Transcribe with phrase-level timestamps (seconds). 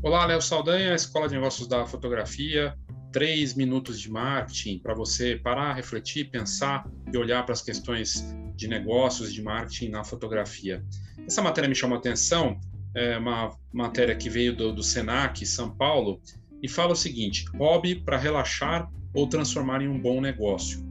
[0.00, 2.72] Olá, Léo Saldanha, Escola de Negócios da Fotografia.
[3.10, 8.24] Três minutos de marketing para você parar, refletir, pensar e olhar para as questões
[8.54, 10.84] de negócios, de marketing na fotografia.
[11.26, 12.60] Essa matéria me chamou a atenção,
[12.94, 16.20] é uma matéria que veio do, do Senac, São Paulo,
[16.62, 20.86] e fala o seguinte: hobby para relaxar ou transformar em um bom negócio.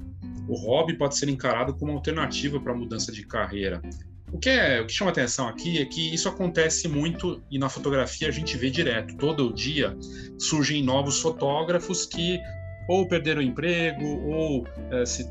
[0.50, 3.82] O hobby pode ser encarado como alternativa para a mudança de carreira.
[4.32, 7.70] O que, é, o que chama atenção aqui é que isso acontece muito e na
[7.70, 9.16] fotografia a gente vê direto.
[9.16, 9.98] Todo dia
[10.38, 12.40] surgem novos fotógrafos que
[12.90, 15.30] ou perderam o emprego ou é, se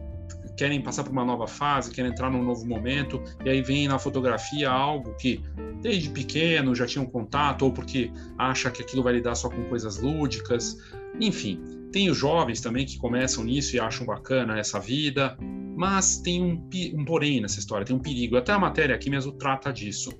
[0.57, 3.99] querem passar por uma nova fase, querem entrar num novo momento, e aí vem na
[3.99, 5.43] fotografia algo que
[5.83, 9.99] desde pequeno já tinham contato, ou porque acha que aquilo vai lidar só com coisas
[9.99, 10.79] lúdicas.
[11.21, 11.61] Enfim,
[11.93, 15.37] tem os jovens também que começam nisso e acham bacana essa vida,
[15.77, 18.37] mas tem um, um porém nessa história, tem um perigo.
[18.37, 20.11] Até a matéria aqui mesmo trata disso.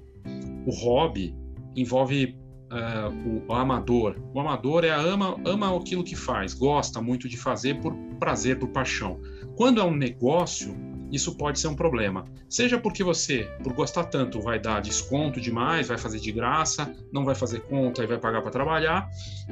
[0.67, 1.35] O hobby
[1.75, 2.37] envolve
[2.71, 4.17] uh, o, amador.
[4.35, 8.69] O amador é ama, ama aquilo que faz, gosta muito de fazer por prazer, por
[8.69, 9.19] paixão.
[9.57, 10.77] Quando é um negócio,
[11.11, 12.25] isso pode ser um problema.
[12.49, 17.25] Seja porque você, por gostar tanto, vai dar desconto demais, vai fazer de graça, não
[17.25, 19.09] vai fazer conta e vai pagar para trabalhar,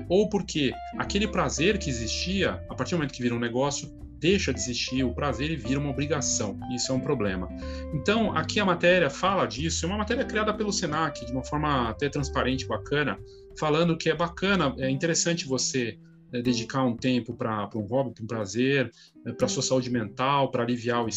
[0.08, 3.88] ou porque aquele prazer que existia, a partir do momento que vira um negócio,
[4.24, 6.58] deixa de existir o prazer e vira uma obrigação.
[6.74, 7.46] Isso é um problema.
[7.92, 11.90] Então, aqui a matéria fala disso, é uma matéria criada pelo Senac, de uma forma
[11.90, 13.18] até transparente, bacana,
[13.58, 15.98] falando que é bacana, é interessante você
[16.32, 18.90] é, dedicar um tempo para um hobby, para um prazer,
[19.26, 21.08] é, para sua saúde mental, para aliviar o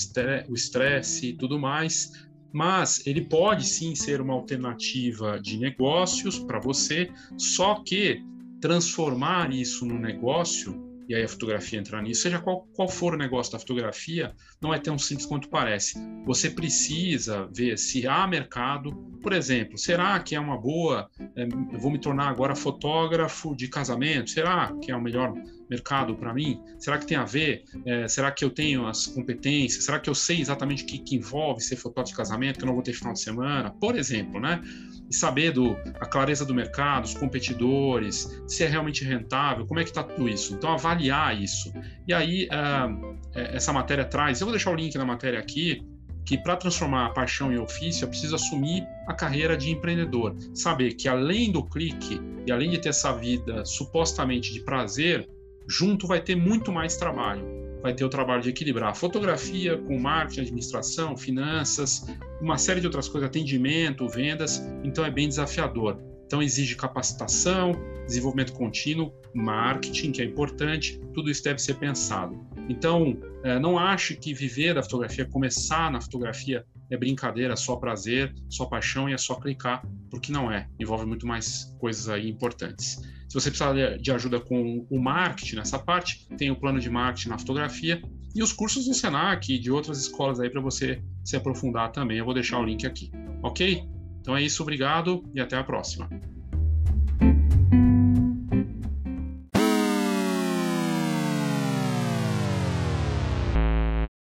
[0.54, 2.12] estresse e tudo mais.
[2.52, 8.22] Mas ele pode sim ser uma alternativa de negócios para você, só que
[8.60, 13.18] transformar isso num negócio e aí a fotografia entrar nisso, seja qual, qual for o
[13.18, 15.98] negócio da fotografia, não é tão simples quanto parece.
[16.26, 18.92] Você precisa ver se há mercado.
[19.22, 21.10] Por exemplo, será que é uma boa?
[21.36, 24.30] É, eu vou me tornar agora fotógrafo de casamento?
[24.30, 25.34] Será que é o melhor
[25.70, 26.62] mercado para mim?
[26.78, 27.64] Será que tem a ver?
[27.86, 29.86] É, será que eu tenho as competências?
[29.86, 32.68] Será que eu sei exatamente o que, que envolve ser fotógrafo de casamento, que eu
[32.68, 33.72] não vou ter final de semana?
[33.72, 34.62] Por exemplo, né?
[35.10, 39.84] E saber do, a clareza do mercado, os competidores, se é realmente rentável, como é
[39.84, 40.54] que está tudo isso.
[40.54, 41.72] Então, avaliar isso.
[42.08, 45.82] E aí, uh, essa matéria traz, eu vou deixar o link na matéria aqui,
[46.26, 50.36] que para transformar a paixão em ofício, eu preciso assumir a carreira de empreendedor.
[50.54, 55.26] Saber que além do clique e além de ter essa vida supostamente de prazer,
[55.70, 57.46] junto vai ter muito mais trabalho.
[57.88, 62.06] Vai ter o trabalho de equilibrar fotografia com marketing, administração, finanças,
[62.42, 64.62] uma série de outras coisas, atendimento, vendas.
[64.84, 65.98] Então é bem desafiador.
[66.26, 67.72] Então exige capacitação,
[68.06, 72.38] desenvolvimento contínuo, marketing, que é importante, tudo isso deve ser pensado.
[72.68, 78.34] Então, é, não ache que viver da fotografia, começar na fotografia é brincadeira, só prazer,
[78.50, 80.68] só paixão e é só clicar, porque não é.
[80.80, 83.02] Envolve muito mais coisas aí importantes.
[83.28, 87.30] Se você precisar de ajuda com o marketing nessa parte, tem o plano de marketing
[87.30, 88.02] na fotografia
[88.34, 92.20] e os cursos do Senac e de outras escolas aí para você se aprofundar também.
[92.20, 93.12] Eu vou deixar o link aqui,
[93.44, 93.84] ok?
[94.22, 96.10] Então é isso, obrigado e até a próxima.